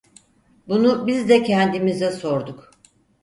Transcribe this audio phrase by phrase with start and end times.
[0.67, 2.71] Bunu biz de kendimize sorduk.